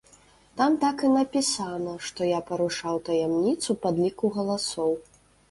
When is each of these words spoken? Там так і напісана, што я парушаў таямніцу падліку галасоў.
Там 0.59 0.71
так 0.83 1.03
і 1.09 1.11
напісана, 1.17 1.93
што 2.07 2.31
я 2.31 2.39
парушаў 2.49 2.95
таямніцу 3.11 3.77
падліку 3.85 4.33
галасоў. 4.41 4.91